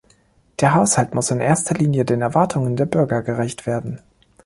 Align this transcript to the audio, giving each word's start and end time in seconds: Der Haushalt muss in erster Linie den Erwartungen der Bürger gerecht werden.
Der 0.61 0.73
Haushalt 0.73 1.13
muss 1.13 1.29
in 1.29 1.39
erster 1.41 1.75
Linie 1.75 2.05
den 2.05 2.23
Erwartungen 2.23 2.75
der 2.75 2.87
Bürger 2.87 3.21
gerecht 3.21 3.67
werden. 3.67 4.01